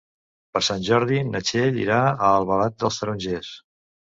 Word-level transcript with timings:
Per 0.55 0.61
Sant 0.67 0.85
Jordi 0.87 1.19
na 1.27 1.41
Txell 1.49 1.77
irà 1.83 1.99
a 2.09 2.33
Albalat 2.41 2.79
dels 2.85 2.99
Tarongers. 3.03 3.53